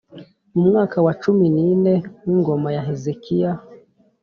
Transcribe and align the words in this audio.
Mu 0.53 0.61
mwaka 0.67 0.97
wa 1.05 1.13
cumi 1.21 1.45
n’ine 1.55 1.93
w’ingoma 2.25 2.69
ya 2.75 2.81
Hezekiya, 2.87 3.51